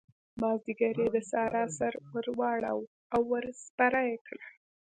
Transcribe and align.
مازديګر 0.39 0.95
يې 1.03 1.07
د 1.15 1.17
سارا 1.31 1.63
سر 1.77 1.93
ور 2.11 2.27
واړاوو 2.39 2.91
او 3.13 3.21
ور 3.31 3.45
سپره 3.65 3.99
يې 4.09 4.17
کړه. 4.27 4.47